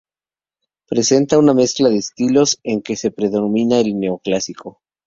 Presenta 0.87 1.37
una 1.37 1.53
mezcla 1.53 1.87
de 1.87 1.99
estilos 1.99 2.57
en 2.63 2.81
que 2.81 2.97
predomina 3.15 3.79
el 3.79 3.99
neoclásico. 3.99 4.81